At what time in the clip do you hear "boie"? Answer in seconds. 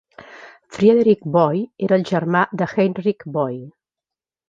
1.35-1.69, 3.39-3.65